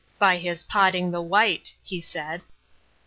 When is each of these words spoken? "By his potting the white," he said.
"By 0.17 0.37
his 0.39 0.63
potting 0.63 1.11
the 1.11 1.21
white," 1.21 1.75
he 1.83 2.01
said. 2.01 2.41